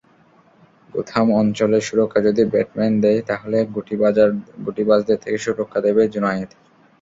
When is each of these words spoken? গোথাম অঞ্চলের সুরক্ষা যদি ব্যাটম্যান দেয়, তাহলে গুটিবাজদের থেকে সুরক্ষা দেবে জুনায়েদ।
গোথাম 0.93 1.27
অঞ্চলের 1.39 1.83
সুরক্ষা 1.87 2.19
যদি 2.27 2.43
ব্যাটম্যান 2.53 2.93
দেয়, 3.03 3.19
তাহলে 3.29 3.57
গুটিবাজদের 4.65 5.19
থেকে 5.23 5.37
সুরক্ষা 5.45 5.79
দেবে 5.85 6.01
জুনায়েদ। 6.13 6.49